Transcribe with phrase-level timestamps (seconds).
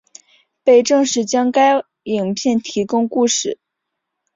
[0.63, 1.83] 被证实将为该
[2.33, 3.59] 片提供故事。